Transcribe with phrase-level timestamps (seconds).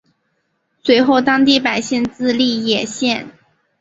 [0.81, 3.37] 随后当地百姓自立冶县。